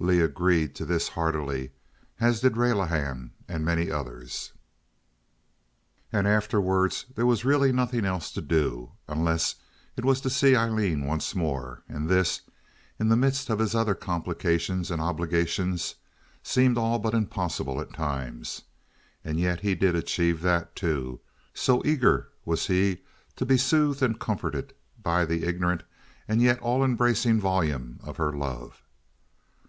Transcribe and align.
Leigh 0.00 0.18
agreed 0.20 0.74
to 0.74 0.84
this 0.84 1.10
heartily, 1.10 1.70
as 2.18 2.40
did 2.40 2.54
Relihan, 2.56 3.30
and 3.46 3.64
many 3.64 3.88
others. 3.88 4.52
And, 6.12 6.26
afterwards 6.26 7.04
there 7.14 7.24
was 7.24 7.44
really 7.44 7.70
nothing 7.70 8.04
else 8.04 8.32
to 8.32 8.40
do, 8.40 8.90
unless 9.06 9.54
it 9.96 10.04
was 10.04 10.20
to 10.22 10.28
see 10.28 10.56
Aileen 10.56 11.04
once 11.06 11.36
more, 11.36 11.84
and 11.88 12.08
this, 12.08 12.40
in 12.98 13.08
the 13.10 13.16
midst 13.16 13.48
of 13.48 13.60
his 13.60 13.76
other 13.76 13.94
complications 13.94 14.90
and 14.90 15.00
obligations, 15.00 15.94
seemed 16.42 16.76
all 16.76 16.98
but 16.98 17.14
impossible 17.14 17.80
at 17.80 17.92
times—and 17.92 19.38
yet 19.38 19.60
he 19.60 19.76
did 19.76 19.94
achieve 19.94 20.42
that, 20.42 20.74
too—so 20.74 21.86
eager 21.86 22.30
was 22.44 22.66
he 22.66 23.02
to 23.36 23.46
be 23.46 23.56
soothed 23.56 24.02
and 24.02 24.18
comforted 24.18 24.74
by 25.00 25.24
the 25.24 25.44
ignorant 25.44 25.84
and 26.26 26.42
yet 26.42 26.58
all 26.58 26.82
embracing 26.82 27.38
volume 27.38 28.00
of 28.02 28.16
her 28.16 28.32
love. 28.32 28.82